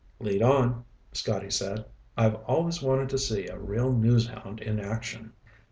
"Lead 0.19 0.41
on," 0.41 0.83
Scotty 1.13 1.51
said. 1.51 1.85
"I've 2.17 2.33
always 2.33 2.81
wanted 2.81 3.09
to 3.09 3.19
see 3.19 3.45
a 3.45 3.59
real 3.59 3.93
news 3.93 4.25
hound 4.25 4.59
in 4.59 4.79
action." 4.79 5.33